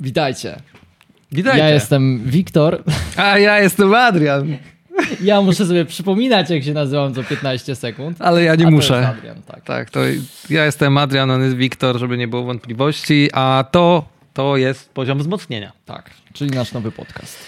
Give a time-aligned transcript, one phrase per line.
[0.00, 0.56] Witajcie.
[1.32, 1.58] Witajcie.
[1.58, 2.82] Ja jestem Wiktor.
[3.16, 4.56] A ja jestem Adrian.
[5.22, 8.16] Ja muszę sobie przypominać, jak się nazywam co 15 sekund.
[8.20, 8.94] Ale ja nie A to muszę.
[8.96, 9.64] jest Adrian, tak.
[9.64, 10.00] Tak, to
[10.50, 14.04] ja jestem Adrian, on jest Wiktor, żeby nie było wątpliwości, a to,
[14.34, 15.72] to jest poziom wzmocnienia.
[15.86, 17.38] tak, czyli nasz nowy podcast,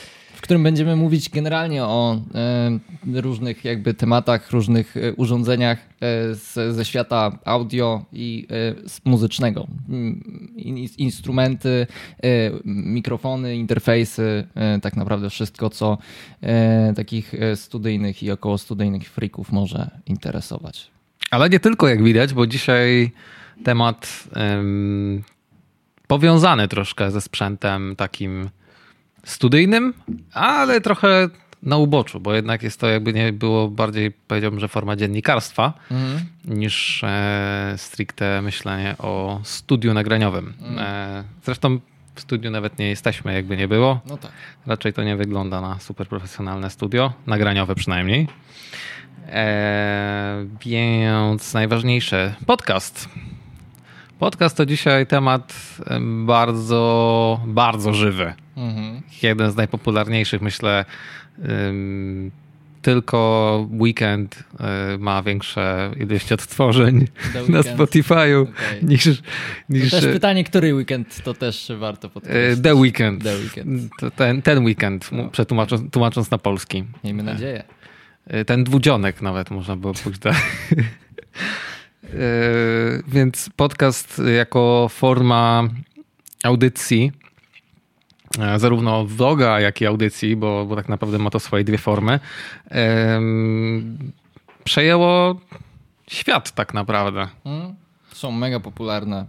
[0.43, 6.85] którym będziemy mówić generalnie o e, różnych jakby tematach, różnych e, urządzeniach e, z, ze
[6.85, 8.47] świata audio i
[9.05, 9.67] muzycznego.
[9.89, 10.23] Mm,
[10.57, 11.87] in, instrumenty,
[12.65, 14.45] mikrofony, interfejsy,
[14.83, 15.99] tak naprawdę wszystko, co
[16.97, 20.91] takich studyjnych i około studyjnych freaków może interesować.
[21.31, 23.13] Ale nie tylko, jak widać, bo dzisiaj
[23.65, 25.23] temat em,
[26.07, 28.51] powiązany troszkę ze sprzętem takim
[29.25, 29.95] studyjnym,
[30.33, 31.29] ale trochę
[31.63, 35.73] na uboczu, bo jednak jest to jakby nie było bardziej, powiedziałbym, że forma dziennikarstwa
[36.45, 40.55] niż e, stricte myślenie o studiu nagraniowym.
[40.79, 41.79] E, zresztą
[42.15, 44.01] w studiu nawet nie jesteśmy, jakby nie było.
[44.09, 44.33] No tak.
[44.67, 48.29] Raczej to nie wygląda na super profesjonalne studio, nagraniowe przynajmniej.
[49.29, 53.09] E, więc najważniejsze, podcast.
[54.23, 55.53] Podcast to dzisiaj temat
[55.87, 58.33] em, bardzo, bardzo żywy.
[58.57, 59.03] Mhm.
[59.23, 60.85] Jeden z najpopularniejszych, myślę.
[62.83, 67.07] tylko weekend e, ma większe ilość odtworzeń
[67.49, 67.61] na.
[67.61, 68.81] Spotify'u Okej.
[68.83, 69.23] niż, To
[69.69, 72.65] niż też e, pytanie, który weekend, to też warto e, podkreślić.
[72.65, 73.25] The Weekend.
[73.25, 73.93] The Weekend.
[73.99, 76.85] To Ten, ten weekend, mu- przetłumacząc tłumacząc na polski.
[77.05, 77.63] Miejmy nadzieję.
[78.47, 80.41] Ten dwudzionek nawet można było pójść dalej.
[83.09, 85.63] Więc podcast jako forma
[86.45, 87.13] audycji,
[88.39, 92.21] e, zarówno vloga, jak i audycji, bo, bo tak naprawdę ma to swoje dwie formy,
[94.65, 95.41] przejęło
[96.11, 97.29] świat tak naprawdę.
[97.45, 97.75] Mm,
[98.15, 99.27] Są mega popularne.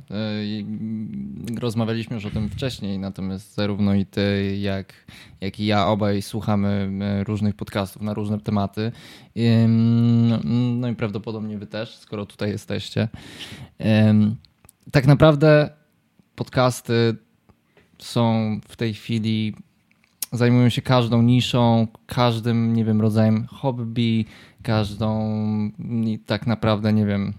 [1.52, 4.94] Y, Rozmawialiśmy już o tym wcześniej, natomiast zarówno i ty, jak,
[5.42, 6.92] jak i ja obaj słuchamy
[7.22, 8.92] y, różnych podcastów na różne tematy.
[10.76, 13.08] No i prawdopodobnie wy też, skoro tutaj jesteście.
[14.92, 15.70] Tak naprawdę
[16.36, 17.16] podcasty
[18.00, 19.56] są w tej chwili
[20.34, 24.26] zajmują się każdą niszą, każdym, nie wiem, rodzajem hobby,
[24.64, 25.34] każdą
[26.26, 27.34] tak naprawdę, nie wiem,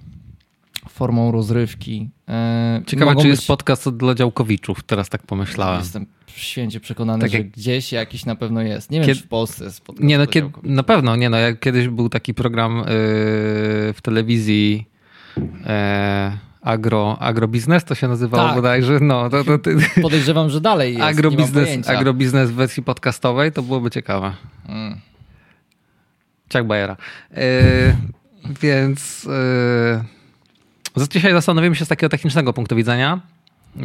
[0.88, 2.10] formą rozrywki.
[2.28, 5.80] E, Ciekawe, czy być- jest podcast dla działkowiczów, teraz tak pomyślałem.
[5.80, 8.90] Jestem święcie przekonany, Tak że jak- gdzieś jakiś na pewno jest.
[8.90, 11.60] Nie wiem, czy w Polsce jest podcast Nie, no kiedy, na pewno, nie no, jak
[11.60, 12.84] kiedyś był taki program yy,
[13.92, 14.88] w telewizji
[15.66, 18.54] e, agro, agrobiznes, to się nazywało Tak.
[18.56, 21.04] bodajże, no to, to, ty, Podejrzewam, że dalej jest.
[21.04, 24.32] agrobiznes, agrobiznes w wersji podcastowej, to byłoby ciekawe.
[24.68, 25.00] Mm.
[26.48, 26.96] Ciak Bajera.
[27.30, 27.36] Yy,
[28.62, 30.04] więc yy,
[31.08, 33.20] dzisiaj zastanowimy się z takiego technicznego punktu widzenia,
[33.76, 33.84] yy,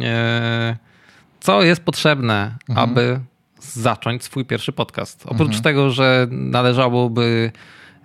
[1.40, 2.90] co jest potrzebne, Mhm.
[2.90, 3.20] aby
[3.60, 5.26] zacząć swój pierwszy podcast.
[5.26, 7.52] Oprócz tego, że należałoby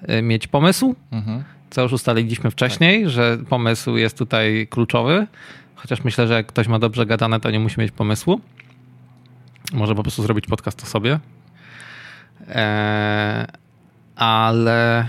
[0.08, 1.44] yy, mieć pomysł, Mhm.
[1.70, 5.28] co już ustaliliśmy wcześniej, że pomysł jest tutaj kluczowy.
[5.76, 8.42] Chociaż myślę, że jak ktoś ma dobrze gadane, to nie musi mieć pomysłu.
[9.74, 11.20] Może po prostu zrobić podcast o sobie.
[12.50, 13.46] Eee,
[14.16, 15.08] ale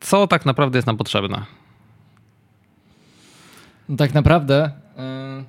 [0.00, 1.42] co tak naprawdę jest nam potrzebne?
[3.88, 4.70] No tak naprawdę.
[5.40, 5.44] y,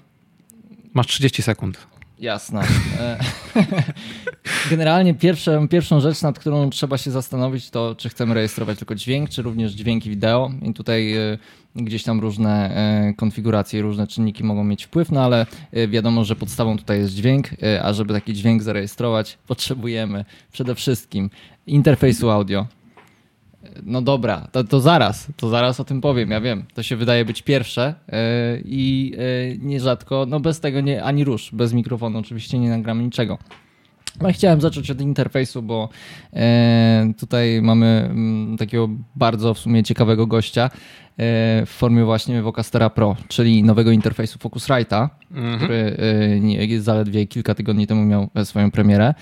[0.94, 1.88] Masz 30 sekund.
[2.20, 2.62] Jasne.
[3.00, 3.18] E,
[4.70, 9.30] Generalnie pierwszą, pierwszą rzecz, nad którą trzeba się zastanowić, to czy chcemy rejestrować tylko dźwięk,
[9.30, 10.52] czy również dźwięki wideo.
[10.62, 11.38] I tutaj e,
[11.76, 12.76] gdzieś tam różne
[13.10, 17.14] e, konfiguracje różne czynniki mogą mieć wpływ, no ale e, wiadomo, że podstawą tutaj jest
[17.14, 21.30] dźwięk, e, a żeby taki dźwięk zarejestrować, potrzebujemy przede wszystkim
[21.68, 22.68] interfejsu audio.
[23.84, 26.64] No dobra, to, to zaraz, to zaraz o tym powiem, ja wiem.
[26.74, 28.16] To się wydaje być pierwsze yy,
[28.66, 33.38] i yy, nierzadko, no bez tego nie, ani rusz, bez mikrofonu oczywiście nie nagramy niczego.
[34.20, 35.90] Ale chciałem zacząć od interfejsu, bo
[36.34, 36.40] yy,
[37.20, 40.70] tutaj mamy mm, takiego bardzo w sumie ciekawego gościa
[41.66, 45.10] w formie właśnie Vocastera Pro, czyli nowego interfejsu Focusrite'a,
[45.58, 45.98] który
[46.32, 49.16] yy, nie- zaledwie kilka tygodni temu miał e, swoją premierę e,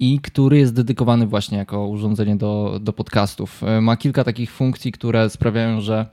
[0.00, 3.62] i który jest dedykowany właśnie jako urządzenie do, do podcastów.
[3.62, 6.06] E, Ma kilka takich funkcji, które sprawiają, że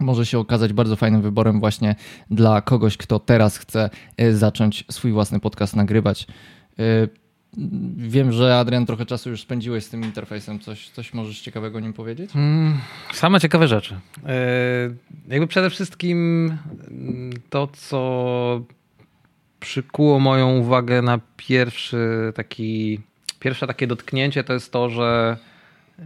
[0.00, 1.94] może się okazać bardzo fajnym wyborem właśnie
[2.30, 6.26] dla kogoś, kto teraz chce e, zacząć swój własny podcast nagrywać.
[6.78, 6.82] E,
[7.96, 10.58] Wiem, że Adrian trochę czasu już spędziłeś z tym interfejsem.
[10.58, 12.30] Coś, coś możesz ciekawego o nim powiedzieć?
[12.34, 12.78] Mm,
[13.12, 14.00] Same ciekawe rzeczy.
[15.28, 16.50] Jakby przede wszystkim
[17.50, 18.60] to, co
[19.64, 23.00] przykuło moją uwagę na pierwszy taki,
[23.40, 25.36] pierwsze takie dotknięcie, to jest to, że
[25.98, 26.04] yy,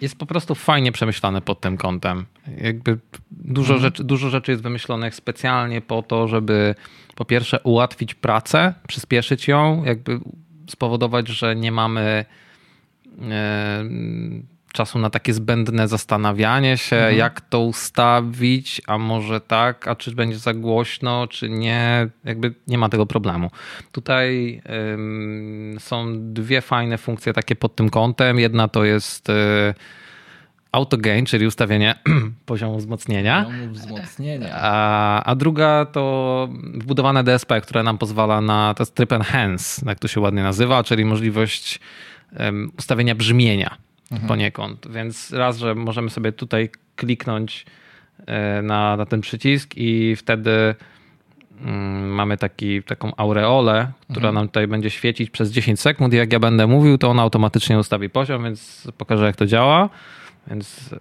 [0.00, 2.26] jest po prostu fajnie przemyślane pod tym kątem.
[2.58, 2.98] Jakby
[3.30, 3.80] dużo, mhm.
[3.80, 6.74] rzeczy, dużo rzeczy jest wymyślonych specjalnie po to, żeby
[7.14, 10.20] po pierwsze ułatwić pracę, przyspieszyć ją, jakby
[10.68, 12.24] spowodować, że nie mamy
[13.30, 13.84] e,
[14.72, 17.16] czasu na takie zbędne zastanawianie się, mhm.
[17.16, 22.08] jak to ustawić, a może tak, a czy będzie za głośno, czy nie.
[22.24, 23.50] Jakby nie ma tego problemu.
[23.92, 24.62] Tutaj
[24.94, 28.38] ym, są dwie fajne funkcje takie pod tym kątem.
[28.38, 29.32] Jedna to jest y,
[30.72, 31.94] auto gain, czyli ustawienie
[32.46, 33.44] poziomu wzmocnienia.
[33.44, 34.48] Poziomu wzmocnienia.
[34.54, 40.08] A, a druga to wbudowane DSP, które nam pozwala na to trip enhance, jak to
[40.08, 41.80] się ładnie nazywa, czyli możliwość
[42.38, 43.76] um, ustawienia brzmienia
[44.12, 44.28] mhm.
[44.28, 44.88] poniekąd.
[44.90, 47.66] Więc raz, że możemy sobie tutaj kliknąć
[48.26, 50.74] e, na, na ten przycisk i wtedy
[51.60, 54.34] mm, mamy taki, taką aureolę, która mhm.
[54.34, 57.78] nam tutaj będzie świecić przez 10 sekund i jak ja będę mówił, to ona automatycznie
[57.78, 59.88] ustawi poziom, więc pokażę jak to działa.
[60.46, 60.94] Więc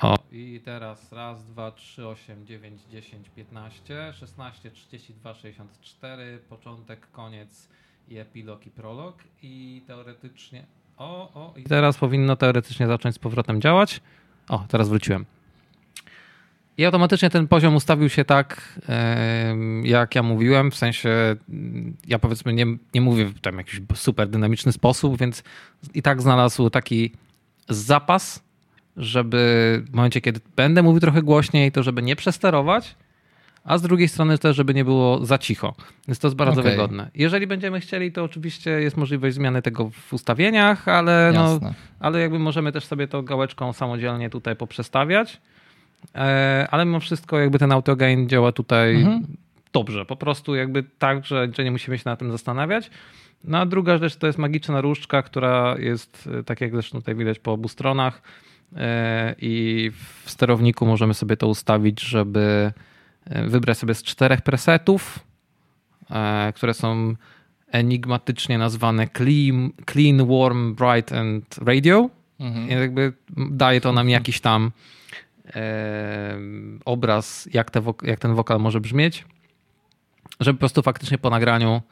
[0.00, 0.16] o.
[0.32, 7.10] I teraz raz, dwa, trzy, osiem, dziewięć, dziesięć, piętnaście, szesnaście, trzydzieści dwa, sześćdziesiąt cztery, początek,
[7.12, 7.68] koniec
[8.08, 10.66] i epilog i prolog i teoretycznie
[10.98, 14.00] o, o, i teraz powinno teoretycznie zacząć z powrotem działać.
[14.48, 15.24] O, teraz wróciłem.
[16.78, 18.78] I automatycznie ten poziom ustawił się tak,
[19.82, 21.36] jak ja mówiłem, w sensie
[22.06, 25.42] ja powiedzmy nie, nie mówię w tam jakiś super dynamiczny sposób, więc
[25.94, 27.12] i tak znalazł taki
[27.68, 28.42] zapas,
[28.96, 32.96] żeby w momencie, kiedy będę mówił trochę głośniej, to żeby nie przesterować,
[33.68, 35.74] a z drugiej strony też, żeby nie było za cicho.
[36.08, 36.72] Więc to jest bardzo okay.
[36.72, 37.10] wygodne.
[37.14, 41.60] Jeżeli będziemy chcieli, to oczywiście jest możliwość zmiany tego w ustawieniach, ale, no,
[42.00, 45.40] ale jakby możemy też sobie to gałeczką samodzielnie tutaj poprzestawiać.
[46.14, 49.26] E, ale mimo wszystko jakby ten autogain działa tutaj mhm.
[49.72, 50.04] dobrze.
[50.04, 52.90] Po prostu jakby tak, że, że nie musimy się na tym zastanawiać.
[53.44, 57.14] No a druga rzecz to jest magiczna różdżka, która jest, e, tak jak zresztą tutaj
[57.14, 58.22] widać po obu stronach
[58.76, 59.90] e, i
[60.24, 62.72] w sterowniku możemy sobie to ustawić, żeby
[63.46, 65.18] wybrać sobie z czterech presetów,
[66.10, 67.14] e, które są
[67.70, 72.10] enigmatycznie nazwane clean, clean warm, bright and radio.
[72.40, 72.68] Mhm.
[72.68, 74.70] I jakby daje to nam jakiś tam
[75.54, 76.38] e,
[76.84, 79.24] obraz, jak, te, jak ten wokal może brzmieć,
[80.40, 81.82] żeby po prostu faktycznie po nagraniu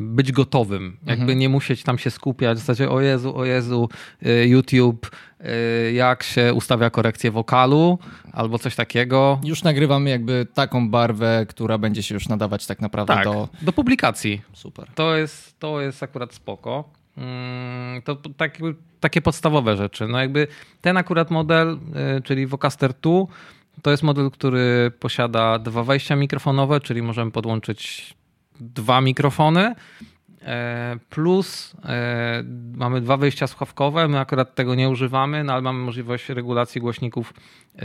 [0.00, 0.96] być gotowym.
[1.06, 1.38] Jakby mhm.
[1.38, 3.88] nie musieć tam się skupiać w zasadzie o Jezu, o Jezu,
[4.26, 7.98] y, YouTube, y, jak się ustawia korekcję wokalu
[8.32, 9.40] albo coś takiego.
[9.44, 13.48] Już nagrywamy jakby taką barwę, która będzie się już nadawać tak naprawdę tak, do...
[13.62, 14.42] do publikacji.
[14.52, 14.86] Super.
[14.94, 16.84] To jest, to jest akurat spoko.
[17.16, 18.58] Mm, to tak,
[19.00, 20.08] takie podstawowe rzeczy.
[20.08, 20.46] No jakby
[20.80, 21.78] ten akurat model,
[22.18, 23.10] y, czyli Vocaster 2,
[23.82, 28.14] to jest model, który posiada dwa wejścia mikrofonowe, czyli możemy podłączyć
[28.60, 29.74] dwa mikrofony.
[30.44, 32.44] E, plus e,
[32.76, 34.08] mamy dwa wyjścia słuchawkowe.
[34.08, 37.34] My akurat tego nie używamy, no ale mamy możliwość regulacji głośników
[37.78, 37.82] e,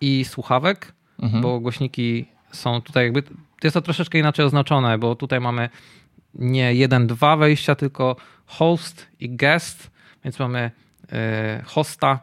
[0.00, 1.42] i słuchawek, mhm.
[1.42, 3.22] bo głośniki są tutaj jakby.
[3.64, 5.68] Jest to troszeczkę inaczej oznaczone, bo tutaj mamy
[6.34, 8.16] nie jeden, dwa wejścia, tylko
[8.46, 9.90] host i guest,
[10.24, 10.70] więc mamy
[11.64, 12.20] hosta,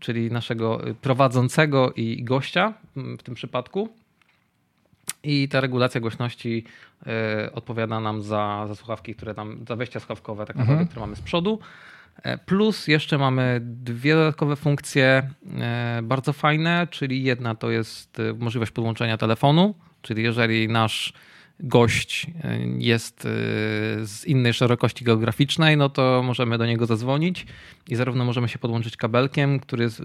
[0.00, 3.88] czyli naszego prowadzącego i gościa w tym przypadku
[5.22, 6.64] i ta regulacja głośności
[7.46, 10.88] y, odpowiada nam za, za słuchawki, które tam, za wejścia słuchawkowe, tak naprawdę, mhm.
[10.88, 11.58] które mamy z przodu.
[12.22, 15.30] E, plus jeszcze mamy dwie dodatkowe funkcje
[15.98, 21.12] y, bardzo fajne, czyli jedna to jest możliwość podłączenia telefonu, czyli jeżeli nasz
[21.60, 22.26] gość
[22.78, 23.22] jest
[24.02, 27.46] z innej szerokości geograficznej, no to możemy do niego zadzwonić
[27.88, 30.02] i zarówno możemy się podłączyć kabelkiem, który jest,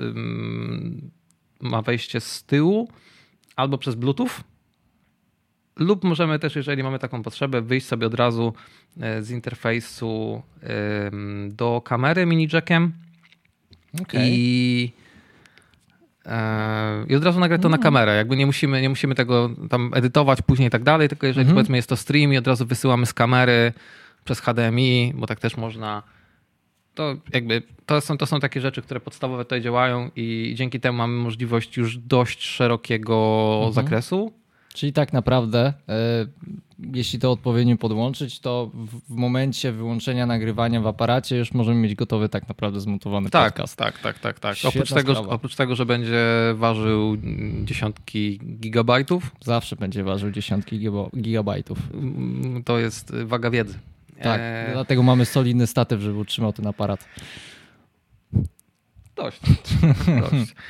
[1.62, 2.90] ma wejście z tyłu,
[3.56, 4.30] albo przez Bluetooth,
[5.80, 8.54] lub możemy też, jeżeli mamy taką potrzebę, wyjść sobie od razu
[9.02, 10.42] e, z interfejsu
[11.50, 12.92] do kamery mini jackiem
[14.02, 14.22] okay.
[14.26, 14.92] i,
[16.26, 17.84] e, i od razu nagrać to na mm.
[17.84, 18.16] kamerę.
[18.16, 21.54] Jakby nie musimy, nie musimy tego tam edytować później i tak dalej, tylko jeżeli -hmm.
[21.54, 23.74] powiedzmy jest to stream i od razu wysyłamy z kamery
[24.26, 26.04] przez HDMI, bo tak też można
[26.98, 30.98] to jakby to są, to są takie rzeczy, które podstawowe tutaj działają i dzięki temu
[30.98, 33.74] mamy możliwość już dość szerokiego mhm.
[33.74, 34.34] zakresu
[34.78, 35.94] Czyli tak naprawdę, e,
[36.94, 38.72] jeśli to odpowiednio podłączyć, to
[39.10, 43.76] w, momencie wyłączenia nagrywania w aparacie już możemy mieć gotowy tak naprawdę zmontowany tak, podcast.
[43.76, 44.58] Tak, tak, tak, tak.
[44.64, 47.18] Oprócz tego, oprócz tego, że będzie ważył
[47.64, 49.32] dziesiątki gigabajtów.
[49.42, 50.80] Zawsze będzie ważył dziesiątki
[51.18, 51.80] gigabajtów.
[51.94, 53.80] Mm, to jest waga wiedzy.
[54.22, 54.70] Tak, e...
[54.74, 57.06] dlatego mamy solidny statyw, żeby utrzymał ten aparat.
[59.18, 59.42] Dość.
[60.20, 60.56] Dość.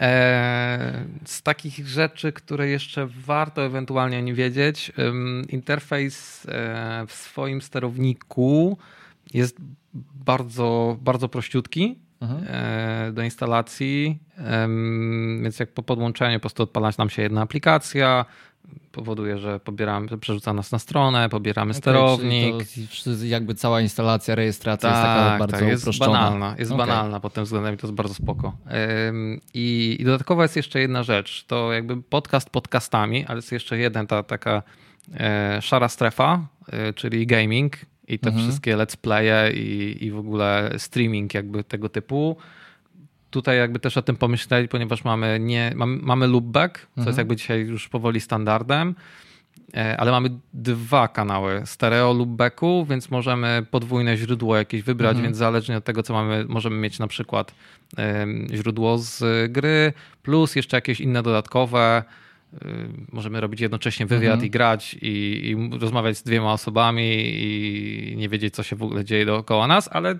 [0.00, 4.92] E, z takich rzeczy, które jeszcze warto ewentualnie nie wiedzieć,
[5.48, 8.78] interfejs e, w swoim sterowniku
[9.34, 9.56] jest
[10.14, 11.98] bardzo, bardzo prościutki.
[12.20, 12.44] Mhm.
[12.48, 14.18] E, do instalacji,
[15.42, 18.24] więc jak po podłączeniu po prostu odpala nam się jedna aplikacja,
[18.92, 22.54] powoduje, że pobieramy, przerzuca nas na stronę, pobieramy okay, sterownik.
[23.04, 26.12] To jakby cała instalacja, rejestracja tak, jest taka tak, bardzo tak, jest uproszczona.
[26.12, 26.86] banalna, jest okay.
[26.86, 28.56] banalna pod tym względem i to jest bardzo spoko.
[29.54, 34.06] I, I dodatkowo jest jeszcze jedna rzecz, to jakby podcast podcastami, ale jest jeszcze jedna
[34.06, 34.62] ta taka
[35.14, 37.76] e, szara strefa, e, czyli gaming
[38.08, 38.46] i te mhm.
[38.46, 42.36] wszystkie let's playe i, i w ogóle streaming jakby tego typu
[43.30, 47.06] tutaj jakby też o tym pomyśleli, ponieważ mamy, nie, mamy, mamy loopback, co mhm.
[47.06, 48.94] jest jakby dzisiaj już powoli standardem,
[49.74, 55.24] e, ale mamy dwa kanały stereo loopbacku, więc możemy podwójne źródło jakieś wybrać, mhm.
[55.24, 57.54] więc zależnie od tego, co mamy, możemy mieć na przykład
[58.54, 59.22] źródło z
[59.52, 62.04] gry, plus jeszcze jakieś inne dodatkowe,
[63.12, 64.46] możemy robić jednocześnie wywiad mhm.
[64.46, 65.08] i grać i,
[65.50, 67.04] i, rozmawiać z dwiema osobami
[67.42, 70.16] i nie wiedzieć, co się w ogóle dzieje dookoła nas, ale y,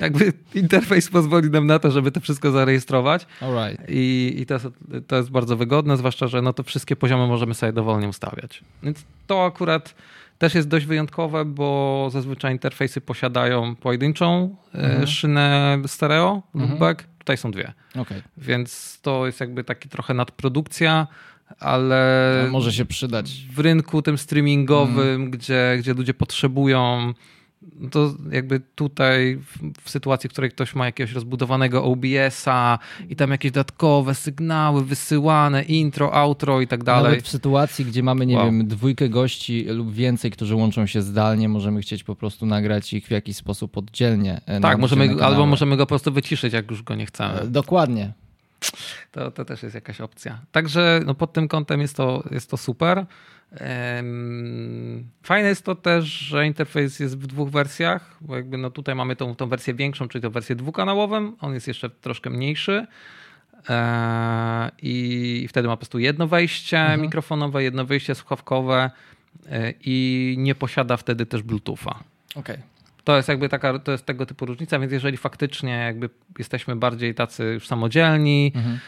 [0.00, 3.26] jakby interfejs pozwoli nam na to, żeby to wszystko zarejestrować.
[3.40, 3.86] Alright.
[3.88, 4.66] I, i to, jest,
[5.06, 8.64] to jest bardzo wygodne, zwłaszcza, że no to wszystkie poziomy możemy sobie dowolnie ustawiać.
[8.82, 9.94] Więc to akurat
[10.38, 15.06] też jest dość wyjątkowe, bo zazwyczaj interfejsy posiadają pojedynczą y, mhm.
[15.06, 16.70] szynę stereo, mhm.
[16.70, 17.04] loopback.
[17.18, 17.72] Tutaj są dwie.
[17.98, 18.22] Okay.
[18.36, 21.06] Więc to jest jakby taki trochę nadprodukcja
[21.60, 22.42] ale.
[22.46, 23.32] To może się przydać.
[23.54, 25.30] W rynku tym streamingowym, mm.
[25.30, 27.14] gdzie, gdzie ludzie potrzebują.
[27.90, 33.30] To jakby tutaj w, w sytuacji, w której ktoś ma jakiegoś rozbudowanego OBS-a i tam
[33.30, 37.10] jakieś dodatkowe sygnały wysyłane, intro, outro i tak dalej.
[37.10, 38.46] Nawet w sytuacji, gdzie mamy, nie wow.
[38.46, 43.06] wiem, dwójkę gości lub więcej, którzy łączą się zdalnie, możemy chcieć po prostu nagrać ich
[43.06, 44.40] w jakiś sposób oddzielnie.
[44.46, 47.40] E, tak, możemy, albo możemy go po prostu wyciszyć, jak już go nie chcemy.
[47.40, 48.12] E, dokładnie.
[49.12, 50.38] To, to też jest jakaś opcja.
[50.52, 53.06] Także no, pod tym kątem jest to, jest to super.
[55.22, 59.16] Fajne jest to też, że interfejs jest w dwóch wersjach, bo jakby no tutaj mamy
[59.16, 61.32] tą, tą wersję większą, czyli tą wersję dwukanałową.
[61.40, 62.86] On jest jeszcze troszkę mniejszy.
[63.68, 67.00] E, I wtedy ma po prostu jedno wejście mhm.
[67.00, 68.90] mikrofonowe, jedno wyjście słuchawkowe
[69.46, 71.90] e, i nie posiada wtedy też Bluetootha.
[72.36, 72.54] Okej.
[72.54, 72.73] Okay.
[73.04, 77.14] To jest jakby taka, to jest tego typu różnica, więc jeżeli faktycznie jakby jesteśmy bardziej
[77.14, 78.78] tacy już samodzielni, mhm.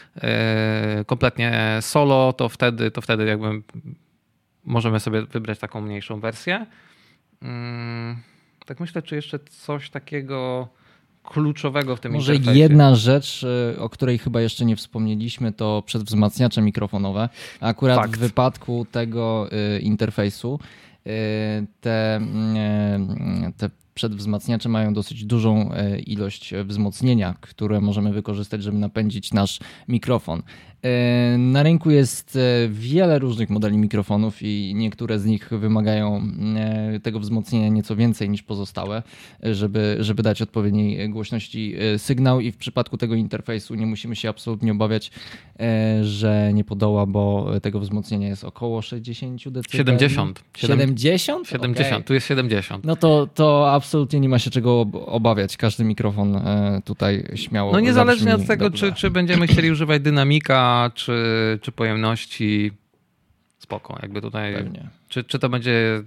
[0.97, 3.61] yy, kompletnie solo, to wtedy, to wtedy jakby
[4.65, 6.65] możemy sobie wybrać taką mniejszą wersję.
[7.41, 7.47] Yy,
[8.65, 10.67] tak myślę, czy jeszcze coś takiego
[11.23, 12.59] kluczowego w tym Może interfejsie.
[12.59, 13.45] jedna rzecz,
[13.75, 17.29] e, o której chyba jeszcze nie wspomnieliśmy, to przedwzmacniacze mikrofonowe.
[17.61, 18.15] Akurat Fakt.
[18.15, 19.49] w wypadku tego
[19.81, 20.59] interfejsu
[21.81, 29.33] te, mm, te przedwzmacniacze mają dosyć dużą e, ilość wzmocnienia, które możemy wykorzystać, żeby napędzić
[29.33, 30.43] nasz mikrofon.
[30.83, 36.21] E, na rynku jest e, wiele różnych modeli mikrofonów i niektóre z nich wymagają
[36.55, 39.03] e, tego wzmocnienia nieco więcej niż pozostałe,
[39.43, 44.71] żeby, żeby dać odpowiedniej głośności sygnał i w przypadku tego interfejsu nie musimy się absolutnie
[44.71, 45.11] obawiać,
[46.01, 49.61] że nie podoła, bo tego wzmocnienia jest około 60 dB.
[49.69, 50.43] 70.
[50.57, 51.47] 70?
[51.47, 52.03] 70, okay.
[52.03, 52.85] tu jest 70.
[52.85, 55.57] No to, to absolutnie nie ma się czego obawiać.
[55.57, 56.41] Każdy mikrofon
[56.85, 62.71] tutaj śmiało No niezależnie od tego, czy, czy będziemy chcieli używać dynamika czy, czy pojemności,
[63.59, 63.99] spoko.
[64.01, 64.89] Jakby tutaj, Pewnie.
[65.07, 66.03] Czy, czy to będzie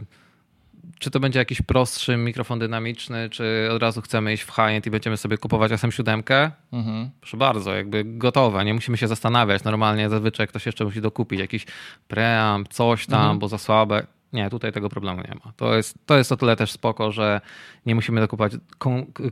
[0.99, 4.91] czy to będzie jakiś prostszy mikrofon dynamiczny, czy od razu chcemy iść w high-end i
[4.91, 6.51] będziemy sobie kupować SM7?
[6.73, 7.11] Mhm.
[7.21, 9.65] Proszę bardzo, jakby gotowe, nie musimy się zastanawiać.
[9.65, 11.67] Normalnie zazwyczaj ktoś jeszcze musi dokupić jakiś
[12.09, 13.39] preamp, coś tam, mhm.
[13.39, 14.07] bo za słabe.
[14.33, 15.53] Nie, tutaj tego problemu nie ma.
[15.57, 17.41] To jest, to jest o tyle też spoko, że
[17.87, 18.53] nie musimy dokupować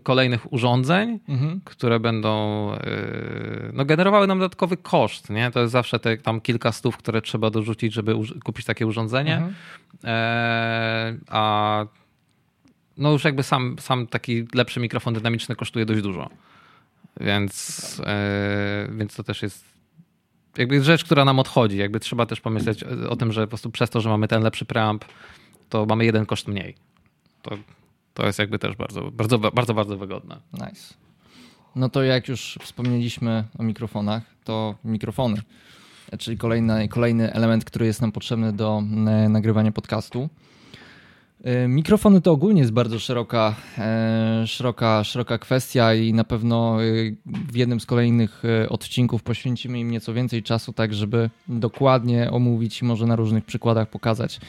[0.03, 1.61] kolejnych urządzeń, mhm.
[1.65, 5.31] które będą yy, no, generowały nam dodatkowy koszt.
[5.31, 5.51] Nie?
[5.51, 8.15] To jest zawsze te tam kilka stów, które trzeba dorzucić, żeby
[8.45, 9.37] kupić takie urządzenie.
[9.37, 9.55] Mhm.
[10.05, 11.85] E, a
[12.97, 16.31] no już jakby sam, sam taki lepszy mikrofon dynamiczny kosztuje dość dużo.
[17.21, 19.78] Więc, e, więc to też jest
[20.57, 21.77] jakby rzecz, która nam odchodzi.
[21.77, 24.65] Jakby trzeba też pomyśleć o tym, że po prostu przez to, że mamy ten lepszy
[24.65, 25.05] preamp,
[25.69, 26.75] to mamy jeden koszt mniej.
[27.43, 27.59] To,
[28.15, 30.37] to jest jakby też bardzo, bardzo, bardzo, bardzo wygodne.
[30.53, 30.95] Nice.
[31.77, 35.43] No to jak już wspomnieliśmy o mikrofonach, to mikrofony,
[36.19, 40.29] czyli kolejny, kolejny element, który jest nam potrzebny do e, nagrywania podcastu.
[41.45, 46.87] E, mikrofony to ogólnie jest bardzo szeroka, e, szeroka, szeroka kwestia i na pewno e,
[47.27, 52.85] w jednym z kolejnych odcinków poświęcimy im nieco więcej czasu, tak żeby dokładnie omówić i
[52.85, 54.41] może na różnych przykładach pokazać,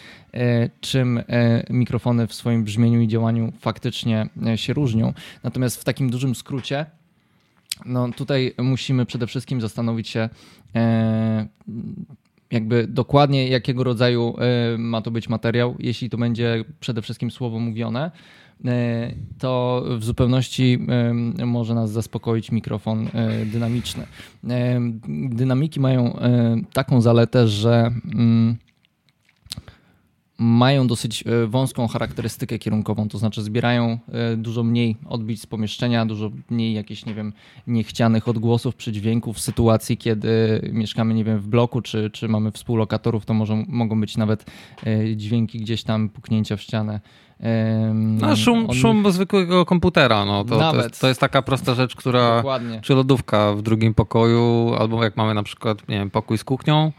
[0.81, 1.23] czym
[1.69, 5.13] mikrofony w swoim brzmieniu i działaniu faktycznie się różnią.
[5.43, 6.85] Natomiast w takim dużym skrócie,
[7.85, 10.29] no tutaj musimy przede wszystkim zastanowić się,
[12.51, 17.59] jakby dokładnie jakiego rodzaju e, ma to być materiał, jeśli to będzie przede wszystkim słowo
[17.59, 18.11] mówione,
[19.37, 20.79] to w zupełności
[21.45, 23.09] może nas zaspokoić mikrofon
[23.45, 24.05] dynamiczny.
[25.29, 26.19] Dynamiki mają
[26.73, 28.57] taką zaletę, że mm,
[30.39, 36.05] mają dosyć e, wąską charakterystykę kierunkową, to znaczy zbierają e, dużo mniej odbić z pomieszczenia,
[36.05, 37.33] dużo mniej jakichś, nie wiem,
[37.67, 43.25] niechcianych odgłosów, przydźwięków w sytuacji, kiedy mieszkamy, nie wiem, w bloku, czy, czy mamy współlokatorów,
[43.25, 44.45] to może, mogą być nawet
[44.87, 46.99] e, dźwięki gdzieś tam, puknięcia w ścianę.
[47.93, 48.75] No, szum, on...
[48.75, 50.25] szum zwykłego komputera.
[50.25, 50.43] No.
[50.43, 52.35] To, to, jest, to jest taka prosta rzecz, która.
[52.35, 52.81] Dokładnie.
[52.81, 56.91] Czy lodówka w drugim pokoju, albo jak mamy na przykład nie wiem, pokój z kuchnią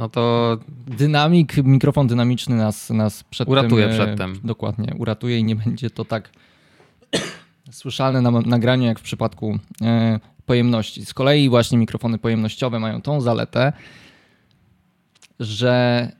[0.00, 4.40] no to dynamik, mikrofon dynamiczny nas, nas przed uratuje tym, przedtem.
[4.44, 6.30] Dokładnie, uratuje i nie będzie to tak
[7.70, 11.06] słyszalne na nagraniu jak w przypadku e, pojemności.
[11.06, 13.72] Z kolei właśnie mikrofony pojemnościowe mają tą zaletę,
[15.40, 16.12] że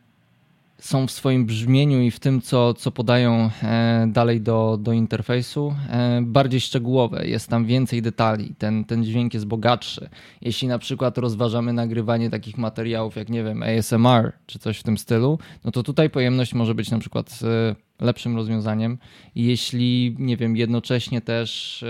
[0.80, 5.74] są w swoim brzmieniu i w tym, co, co podają e, dalej do, do interfejsu,
[5.90, 7.26] e, bardziej szczegółowe.
[7.26, 10.08] Jest tam więcej detali, ten, ten dźwięk jest bogatszy.
[10.40, 14.98] Jeśli na przykład rozważamy nagrywanie takich materiałów jak, nie wiem, ASMR czy coś w tym
[14.98, 18.98] stylu, no to tutaj pojemność może być na przykład e, lepszym rozwiązaniem.
[19.34, 21.84] Jeśli, nie wiem, jednocześnie też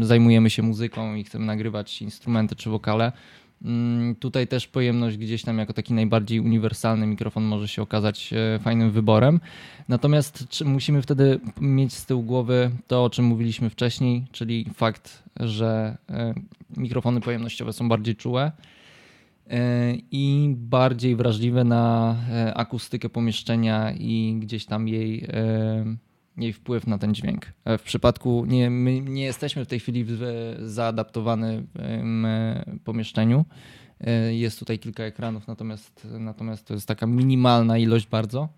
[0.00, 3.12] zajmujemy się muzyką i chcemy nagrywać instrumenty czy wokale,
[4.20, 8.90] tutaj też pojemność gdzieś tam jako taki najbardziej uniwersalny mikrofon może się okazać e, fajnym
[8.90, 9.40] wyborem.
[9.88, 15.96] Natomiast musimy wtedy mieć z tyłu głowy to, o czym mówiliśmy wcześniej, czyli fakt, że
[16.10, 16.34] e,
[16.76, 18.52] mikrofony pojemnościowe są bardziej czułe
[19.50, 22.16] e, i bardziej wrażliwe na
[22.54, 25.28] akustykę pomieszczenia i gdzieś tam jej
[26.38, 27.46] jej wpływ na ten dźwięk.
[27.64, 30.20] E, w przypadku, nie, my nie jesteśmy w tej chwili w
[30.62, 31.66] zaadaptowanym
[32.84, 33.44] pomieszczeniu.
[34.00, 38.48] E, jest tutaj kilka ekranów, natomiast, natomiast to jest taka minimalna ilość bardzo.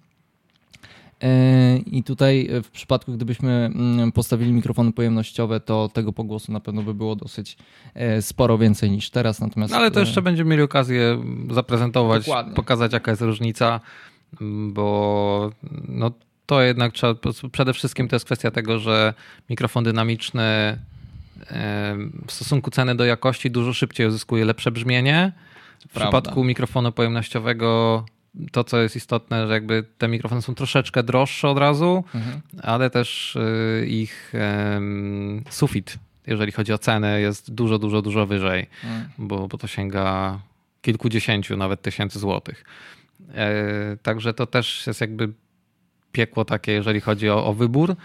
[1.22, 6.82] E, I tutaj w przypadku, gdybyśmy mm, postawili mikrofony pojemnościowe, to tego pogłosu na pewno
[6.82, 7.56] by było dosyć
[8.20, 9.40] sporo więcej niż teraz.
[9.40, 9.74] Natomiast...
[9.74, 12.54] Ale to jeszcze będziemy mieli okazję zaprezentować, Dokładnie.
[12.54, 13.80] pokazać jaka jest różnica,
[14.72, 15.50] bo
[15.88, 16.10] no,
[16.50, 17.14] to jednak trzeba,
[17.52, 19.14] przede wszystkim to jest kwestia tego, że
[19.50, 20.78] mikrofon dynamiczny
[22.26, 25.32] w stosunku ceny do jakości dużo szybciej uzyskuje lepsze brzmienie.
[25.88, 26.20] W Prawda.
[26.20, 28.04] przypadku mikrofonu pojemnościowego
[28.52, 32.40] to, co jest istotne, że jakby te mikrofony są troszeczkę droższe od razu, mhm.
[32.62, 34.32] ale też y, ich
[35.50, 39.10] sufit, jeżeli chodzi o cenę, jest dużo, dużo, dużo wyżej, mhm.
[39.18, 40.38] bo, bo to sięga
[40.82, 42.64] kilkudziesięciu, nawet tysięcy złotych.
[43.34, 45.32] E, także to też jest jakby
[46.12, 47.96] piekło takie, jeżeli chodzi o, o wybór.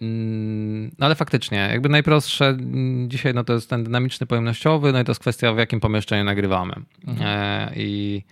[0.00, 5.00] Mm, no ale faktycznie, jakby najprostsze mm, dzisiaj no to jest ten dynamiczny pojemnościowy, no
[5.00, 6.74] i to jest kwestia w jakim pomieszczeniu nagrywamy.
[7.06, 7.28] Mhm.
[7.28, 8.22] E, I,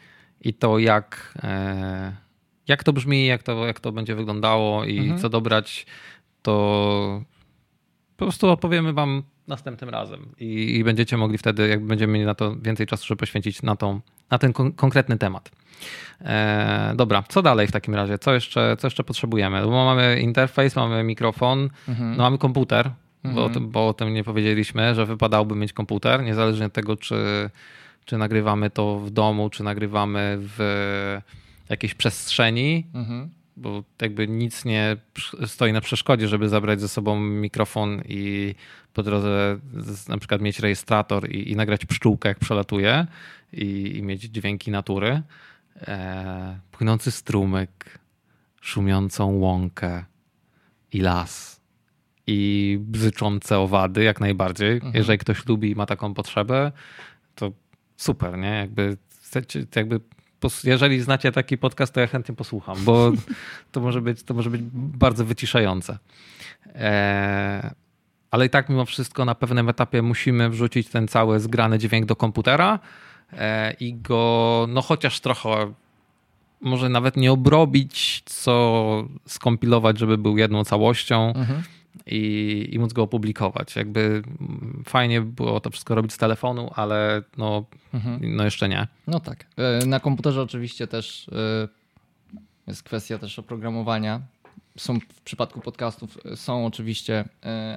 [0.40, 2.16] I to jak, e,
[2.68, 5.18] jak to brzmi, jak to, jak to będzie wyglądało i mhm.
[5.18, 5.86] co dobrać,
[6.42, 7.22] to
[8.16, 12.34] po prostu opowiemy wam następnym razem i, i będziecie mogli wtedy, jak będziemy mieli na
[12.34, 15.50] to więcej czasu, żeby poświęcić na, tą, na ten kon konkretny temat.
[16.20, 18.18] E, dobra, co dalej w takim razie?
[18.18, 19.62] Co jeszcze, co jeszcze potrzebujemy?
[19.62, 22.16] Bo mamy interfejs, mamy mikrofon, mhm.
[22.16, 22.90] no mamy komputer,
[23.24, 23.34] mhm.
[23.34, 26.96] bo, o tym, bo o tym nie powiedzieliśmy, że wypadałoby mieć komputer, niezależnie od tego,
[26.96, 27.50] czy,
[28.04, 31.18] czy nagrywamy to w domu, czy nagrywamy w
[31.68, 32.86] jakiejś przestrzeni.
[32.94, 34.96] Mhm bo jakby nic nie
[35.46, 38.54] stoi na przeszkodzie, żeby zabrać ze sobą mikrofon i
[38.94, 39.58] po drodze
[40.08, 43.06] na przykład mieć rejestrator i, i nagrać pszczółkę, jak przelatuje
[43.52, 45.22] i, i mieć dźwięki natury.
[45.80, 47.98] E, płynący strumyk,
[48.60, 50.04] szumiącą łąkę
[50.92, 51.60] i las
[52.26, 54.72] i bzyczące owady jak najbardziej.
[54.72, 54.94] Mhm.
[54.94, 56.72] Jeżeli ktoś lubi i ma taką potrzebę,
[57.34, 57.52] to
[57.96, 58.48] super, nie?
[58.50, 58.96] Jakby,
[59.76, 60.00] jakby
[60.64, 63.12] jeżeli znacie taki podcast, to ja chętnie posłucham, bo
[63.72, 65.98] to może być, to może być bardzo wyciszające.
[66.74, 67.74] E,
[68.30, 72.16] ale i tak mimo wszystko na pewnym etapie musimy wrzucić ten cały zgrany dźwięk do
[72.16, 72.78] komputera
[73.32, 75.72] e, i go, no chociaż trochę
[76.60, 81.32] może nawet nie obrobić, co skompilować, żeby był jedną całością.
[81.36, 81.62] Mhm
[82.06, 83.76] i, i móc go opublikować.
[83.76, 84.22] Jakby
[84.84, 88.36] fajnie było to wszystko robić z telefonu, ale no, mhm.
[88.36, 88.86] no jeszcze nie.
[89.06, 89.44] No tak.
[89.56, 91.68] E, na komputerze oczywiście też e,
[92.66, 94.20] jest kwestia też oprogramowania.
[94.78, 97.24] Są w przypadku podcastów e, są oczywiście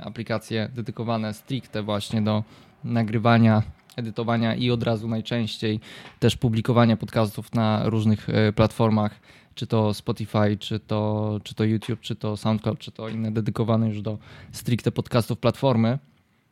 [0.02, 2.44] aplikacje dedykowane stricte właśnie do
[2.84, 3.64] nagrywania,
[3.96, 5.80] edytowania i od razu najczęściej
[6.20, 9.20] też publikowania podcastów na różnych platformach
[9.60, 13.88] czy to Spotify, czy to, czy to YouTube, czy to SoundCloud, czy to inne dedykowane
[13.88, 14.18] już do
[14.52, 16.00] stricte podcastów platformy.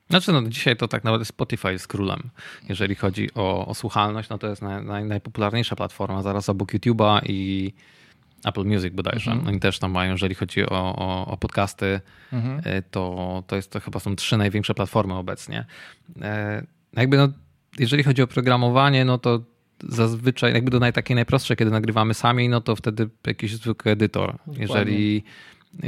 [0.10, 2.20] Znaczy, no, dzisiaj to tak naprawdę Spotify jest królem.
[2.70, 7.22] Jeżeli chodzi o, o słuchalność, no to jest naj, naj, najpopularniejsza platforma zaraz obok YouTube'a
[7.26, 7.74] i
[8.46, 9.32] Apple Music bodajże.
[9.32, 9.48] Mhm.
[9.50, 12.00] Oni też tam mają, jeżeli chodzi o, o, o podcasty,
[12.34, 12.62] Mhm.
[12.66, 15.66] e, to, to jest to chyba są trzy największe platformy obecnie.
[16.22, 17.28] E, Jakby no,
[17.80, 19.42] jeżeli chodzi o programowanie, no to
[19.84, 24.32] zazwyczaj jakby do naj, takiej najprostszej, kiedy nagrywamy sami, no to wtedy jakiś zwykły edytor.
[24.38, 24.62] Dokładnie.
[24.62, 25.24] Jeżeli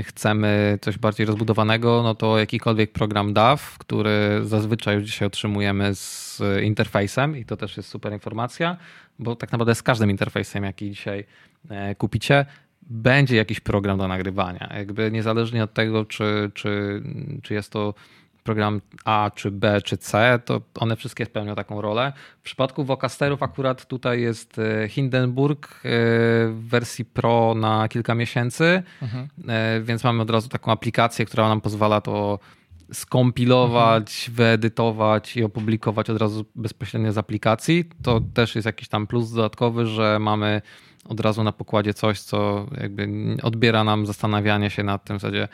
[0.04, 6.42] chcemy coś bardziej rozbudowanego, no to jakikolwiek program DAW, który zazwyczaj już dzisiaj otrzymujemy z
[6.64, 8.78] interfejsem i to też jest super informacja,
[9.20, 11.26] bo tak naprawdę z każdym interfejsem, jaki dzisiaj
[11.70, 12.46] e, kupicie,
[12.82, 14.70] będzie jakiś program do nagrywania.
[14.78, 17.02] Jakby niezależnie od tego, czy, czy,
[17.44, 17.94] czy jest to
[18.44, 22.14] program A, czy B, czy C, to one wszystkie spełnią taką rolę.
[22.40, 28.84] W przypadku Vocasterów akurat tutaj jest e, Hindenburg e, w wersji Pro na kilka miesięcy,
[29.02, 29.28] Mhm.
[29.48, 32.40] E, więc mamy od razu taką aplikację, która nam pozwala to
[32.94, 37.86] skompilować, wyedytować i opublikować od razu bezpośrednio z aplikacji.
[38.04, 40.62] To też jest jakiś tam plus dodatkowy, że mamy
[41.10, 43.08] od razu na pokładzie coś, co jakby
[43.44, 45.48] odbiera nam zastanawianie się nad tym w zasadzie,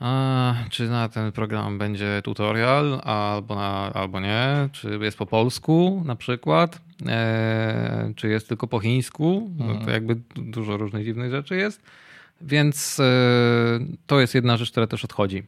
[0.00, 6.02] a, czy na ten program będzie tutorial, albo, na, albo nie, czy jest po polsku
[6.04, 9.90] na przykład, e, czy jest tylko po chińsku, no to Mhm.
[9.92, 11.82] jakby dużo różnych dziwnych rzeczy jest.
[12.40, 13.04] Więc e,
[14.06, 15.42] to jest jedna rzecz, która też odchodzi.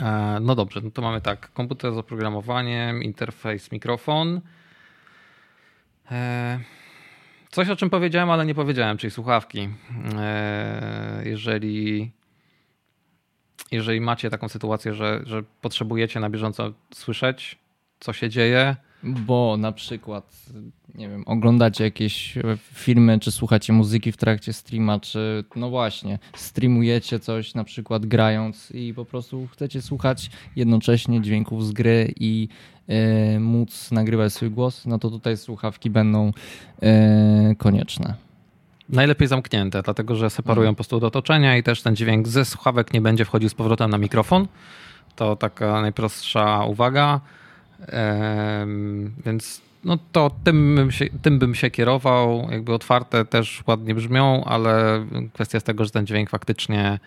[0.00, 4.40] E, No dobrze, no to mamy tak, komputer z oprogramowaniem, interfejs, mikrofon.
[6.10, 6.60] E,
[7.50, 9.68] Coś, o czym powiedziałem, ale nie powiedziałem, czyli słuchawki.
[10.18, 12.10] E, Jeżeli,
[13.72, 17.58] jeżeli macie taką sytuację, że, że potrzebujecie na bieżąco słyszeć,
[18.00, 20.46] co się dzieje, Bo na przykład,
[20.94, 22.38] nie wiem, oglądacie jakieś
[22.74, 28.70] filmy, czy słuchacie muzyki w trakcie streama, czy no właśnie, streamujecie coś na przykład grając
[28.70, 32.48] i po prostu chcecie słuchać jednocześnie dźwięków z gry i
[32.88, 36.32] e, móc nagrywać swój głos, no to tutaj słuchawki będą
[36.82, 38.14] e, konieczne.
[38.92, 40.74] Najlepiej zamknięte, dlatego że separują Mhm.
[40.74, 43.90] po prostu od otoczenia i też ten dźwięk ze słuchawek nie będzie wchodził z powrotem
[43.90, 44.46] na mikrofon.
[45.16, 47.20] To taka najprostsza uwaga.
[49.26, 52.48] Więc no to tym bym, się, tym bym się kierował.
[52.50, 56.98] Jakby otwarte też ładnie brzmią, ale kwestia jest tego, że ten dźwięk faktycznie,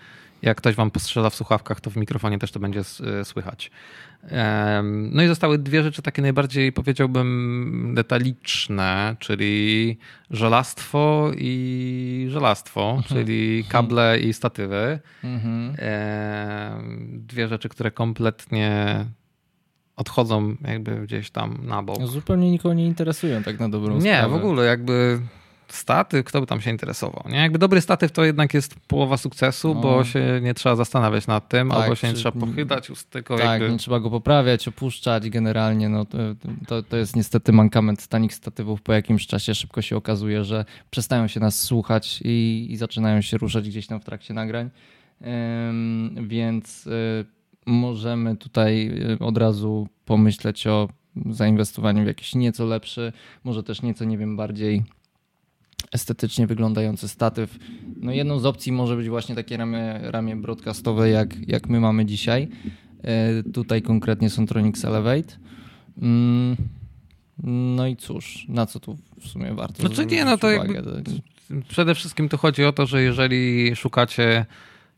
[0.45, 3.71] jak ktoś wam postrzela w słuchawkach, to w mikrofonie też to będzie s- słychać.
[5.11, 9.97] No i zostały dwie rzeczy takie najbardziej powiedziałbym detaliczne, czyli
[10.31, 14.99] żelastwo i żelastwo, czyli kable i statywy.
[15.23, 15.75] Mhm.
[17.27, 19.05] Dwie rzeczy, które kompletnie
[19.95, 22.05] odchodzą jakby gdzieś tam na bok.
[22.05, 24.29] Zupełnie nikogo nie interesują tak na dobrą Nie, sprawę.
[24.29, 25.19] w ogóle jakby
[25.67, 27.23] statyw, kto by tam się interesował.
[27.29, 27.37] Nie?
[27.37, 29.81] Jakby dobry statyw to jednak jest połowa sukcesu, No.
[29.81, 33.45] bo się nie trzeba zastanawiać nad tym, Tak, albo się nie trzeba pochydać, tylko Tak,
[33.45, 33.69] jakby...
[33.71, 35.29] nie trzeba go poprawiać, opuszczać.
[35.29, 36.17] Generalnie no, to,
[36.67, 38.81] to, to jest niestety mankament tanich statywów.
[38.81, 43.37] Po jakimś czasie szybko się okazuje, że przestają się nas słuchać i, i zaczynają się
[43.37, 44.69] ruszać gdzieś tam w trakcie nagrań.
[45.69, 47.25] Ym, więc y,
[47.65, 50.89] możemy tutaj y, od razu pomyśleć o
[51.29, 54.83] zainwestowaniu w jakiś nieco lepszy, może też nieco, nie wiem, bardziej
[55.91, 57.57] estetycznie wyglądający statyw.
[57.97, 62.05] No jedną z opcji może być właśnie takie ramię, ramię broadcastowe, jak, jak my mamy
[62.05, 62.47] dzisiaj.
[63.03, 65.33] E, Tutaj konkretnie Sontronics Elevate.
[66.01, 66.55] Mm,
[67.43, 70.83] No i cóż, na co tu w sumie warto Znaczy nie, zwrócić no to uwagę?
[71.67, 74.45] Przede wszystkim tu chodzi o to, że jeżeli szukacie,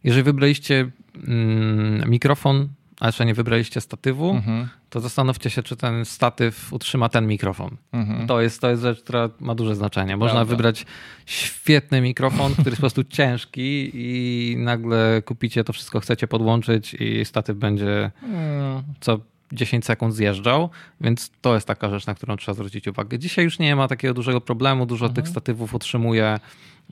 [0.04, 0.91] jeżeli wybraliście
[1.28, 2.67] mm, mikrofon,
[3.00, 7.78] a jeszcze nie wybraliście statywu, Mhm, to zastanówcie się, czy ten statyw utrzyma ten mikrofon.
[7.92, 8.28] mhm.
[8.28, 10.18] To jest, to jest rzecz, która ma duże znaczenie.
[10.18, 10.50] Można Prawda.
[10.56, 10.86] wybrać
[11.26, 17.26] świetny mikrofon, który jest po prostu ciężki i nagle kupicie to wszystko, chcecie podłączyć i
[17.26, 19.20] statyw będzie Mm, co
[19.52, 20.70] 10 sekund zjeżdżał,
[21.02, 23.20] więc to jest taka rzecz, na którą trzeba zwrócić uwagę.
[23.20, 25.16] Dzisiaj już nie ma takiego dużego problemu, dużo Mhm.
[25.16, 26.40] tych statywów utrzymuje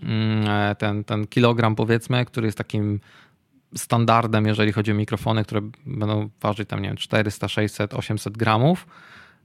[0.04, 3.00] mm, ten, ten kilogram powiedzmy, który jest takim
[3.76, 8.88] standardem, jeżeli chodzi o mikrofony, które będą ważyć tam, nie wiem, 400, 600, 800 gramów.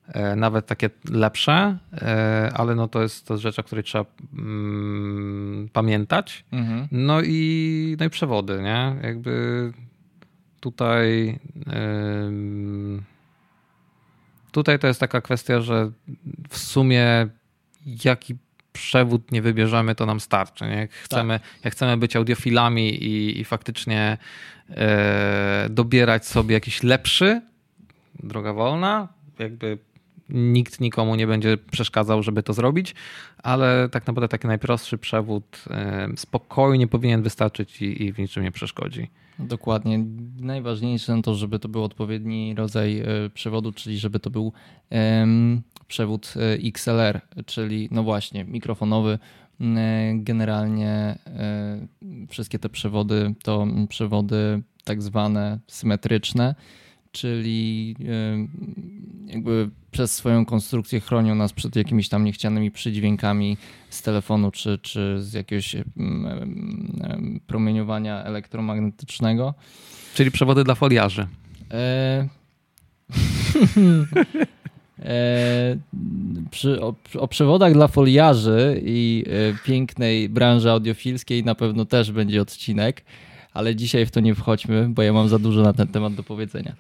[0.08, 4.04] E, Nawet takie lepsze, e, ale no to jest, to jest rzecz, o której trzeba
[4.32, 6.44] mm, pamiętać.
[6.52, 6.88] mhm.
[6.90, 8.96] No i, no i przewody, nie?
[9.02, 9.72] Jakby
[10.60, 11.38] tutaj.
[12.26, 13.02] ym,
[14.52, 15.90] tutaj to jest taka kwestia, że
[16.48, 17.26] w sumie
[18.04, 18.36] jaki
[18.72, 20.64] przewód nie wybierzemy, to nam starczy.
[20.64, 20.76] Nie?
[20.76, 24.18] Jak, chcemy, jak chcemy być audiofilami i, i faktycznie
[24.70, 27.42] e, dobierać sobie jakiś lepszy,
[28.22, 29.78] droga wolna, jakby
[30.28, 32.94] nikt nikomu nie będzie przeszkadzał, żeby to zrobić,
[33.42, 38.52] ale tak naprawdę taki najprostszy przewód e, spokojnie powinien wystarczyć i, i w niczym nie
[38.52, 39.08] przeszkodzi.
[39.38, 40.04] Dokładnie.
[40.40, 43.04] Najważniejsze to, żeby to był odpowiedni rodzaj e,
[43.34, 44.52] przewodu, czyli żeby to był
[45.90, 49.18] przewód e, XLR, czyli no właśnie mikrofonowy,
[50.14, 51.18] Generalnie
[52.28, 56.54] wszystkie te przewody to przewody tak zwane symetryczne,
[57.12, 57.96] czyli
[59.26, 63.56] jakby przez swoją konstrukcję chronią nas przed jakimiś tam niechcianymi przydźwiękami
[63.90, 65.76] z telefonu czy, czy z jakiegoś
[67.46, 69.54] promieniowania elektromagnetycznego.
[70.14, 71.26] Czyli przewody dla foliarzy.
[71.70, 72.28] E...
[75.00, 75.76] e...
[76.50, 82.42] Przy, o, o, przewodach dla foliarzy i e, pięknej branży audiofilskiej na pewno też będzie
[82.42, 83.04] odcinek,
[83.52, 86.22] ale dzisiaj w to nie wchodźmy, bo ja mam za dużo na ten temat do
[86.22, 86.74] powiedzenia.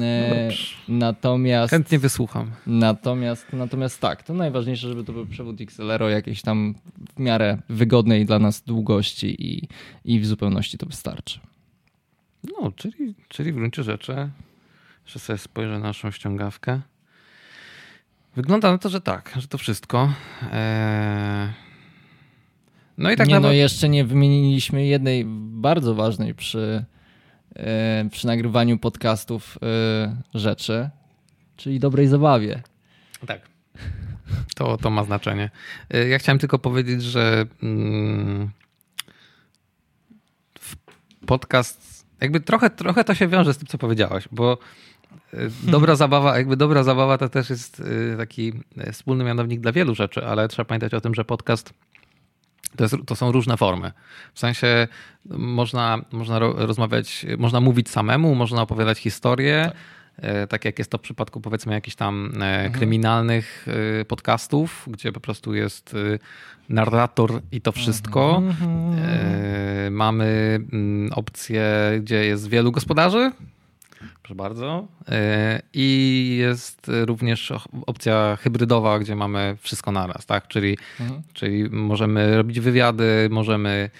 [0.00, 0.48] E,
[0.88, 1.70] no natomiast.
[1.70, 2.50] Chętnie wysłucham.
[2.66, 6.74] Natomiast, natomiast tak, to najważniejsze, żeby to był przewód XLR o jakiejś tam
[7.16, 9.68] w miarę wygodnej dla nas długości i,
[10.04, 11.40] i w zupełności to wystarczy.
[12.44, 14.30] No, czyli, czyli w gruncie rzeczy,
[15.06, 16.80] że sobie spojrzę na naszą ściągawkę.
[18.36, 20.12] Wygląda na to, że tak, że to wszystko.
[20.52, 21.48] Eee...
[22.98, 23.48] No i tak nie, naprawdę...
[23.48, 26.84] no jeszcze nie wymieniliśmy jednej bardzo ważnej przy
[27.56, 30.90] E, przy nagrywaniu podcastów e, rzeczy,
[31.56, 32.62] czyli dobrej zabawie.
[33.26, 33.40] Tak.
[34.56, 35.50] To, to ma znaczenie.
[35.90, 38.50] E, ja chciałem tylko powiedzieć, że mm,
[41.26, 44.58] podcast, jakby trochę, trochę to się wiąże z tym, co powiedziałaś, bo
[45.62, 47.82] dobra zabawa, jakby dobra zabawa to też jest
[48.18, 48.52] taki
[48.92, 51.74] wspólny mianownik dla wielu rzeczy, ale trzeba pamiętać o tym, że podcast
[52.76, 53.92] to, jest, to, są różne formy.
[54.34, 54.88] W sensie
[55.30, 59.64] można, można rozmawiać, można mówić samemu, można opowiadać historię.
[59.66, 59.76] Tak.
[60.16, 62.72] E, tak jak jest to w przypadku powiedzmy jakichś tam e, mhm.
[62.72, 63.66] kryminalnych
[64.00, 65.96] e, podcastów, gdzie po prostu jest
[66.68, 68.36] narrator i to wszystko.
[68.36, 69.94] Mhm.
[69.94, 71.64] Mamy mm, opcję,
[72.00, 73.32] gdzie jest wielu gospodarzy,
[74.24, 74.88] Proszę bardzo.
[75.08, 77.52] E, I jest również
[77.86, 80.48] opcja hybrydowa, gdzie mamy wszystko naraz, tak?
[80.48, 81.22] Czyli, mhm.
[81.32, 83.90] czyli możemy robić wywiady, możemy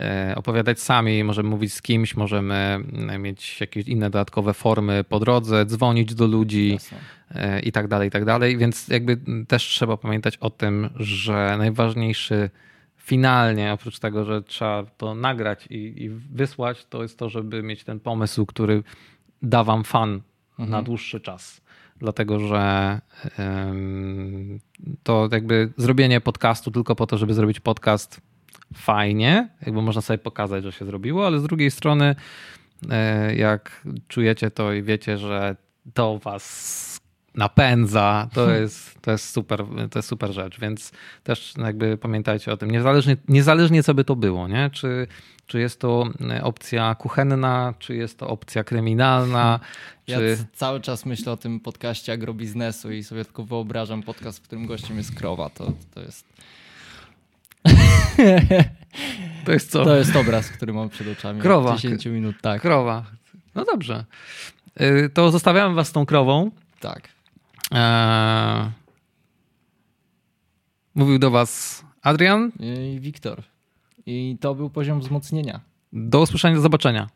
[0.00, 5.20] e, opowiadać sami, możemy mówić z kimś, możemy e, mieć jakieś inne dodatkowe formy po
[5.20, 7.60] drodze, dzwonić do ludzi Jasne.
[7.62, 8.56] i tak dalej, i tak dalej.
[8.58, 9.18] Więc jakby
[9.48, 12.50] też trzeba pamiętać o tym, że najważniejszy
[12.96, 17.84] finalnie, oprócz tego, że trzeba to nagrać i, i wysłać, to jest to, żeby mieć
[17.84, 18.82] ten pomysł, który
[19.42, 20.70] da wam fan mhm.
[20.70, 21.60] na dłuższy czas.
[21.96, 23.00] Dlatego, że
[25.02, 28.20] to jakby zrobienie podcastu tylko po to, żeby zrobić podcast
[28.74, 32.14] fajnie, jakby można sobie pokazać, że się zrobiło, ale z drugiej strony,
[32.90, 35.56] e, jak czujecie to i wiecie, że
[35.94, 37.01] to was
[37.34, 40.92] napędza, to jest, to jest, super, to jest super rzecz, więc
[41.24, 44.70] też jakby pamiętajcie o tym, niezależnie, niezależnie co by to było, nie?
[44.72, 45.06] Czy,
[45.46, 46.04] czy jest to
[46.42, 49.60] opcja kuchenna, czy jest to opcja kryminalna.
[50.06, 50.36] Ja czy...
[50.52, 54.96] cały czas myślę o tym podcaście agrobiznesu i sobie tylko wyobrażam podcast, w którym gościem
[54.96, 56.26] jest krowa, to, to jest...
[59.44, 59.84] To jest co?
[59.84, 61.40] To jest obraz, który mam przed oczami.
[61.40, 61.76] Krowa.
[61.76, 62.62] 10 minut, tak.
[62.62, 63.04] Krowa.
[63.54, 64.04] No dobrze.
[64.80, 66.50] Y, to zostawiamy was z tą krową.
[66.80, 67.08] Tak.
[67.72, 68.70] Eee...
[70.94, 73.42] Mówił do Was Adrian i Wiktor.
[74.06, 75.60] I to był poziom wzmocnienia.
[75.92, 77.08] Do usłyszenia, do zobaczenia.